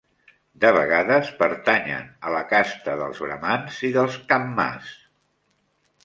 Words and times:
De 0.61 0.69
vegades 0.75 1.27
pertanyen 1.41 2.07
a 2.29 2.31
la 2.35 2.41
casta 2.53 2.95
dels 3.01 3.19
Bramans 3.25 3.77
i 3.89 3.91
dels 3.99 4.17
Kammas. 4.33 4.89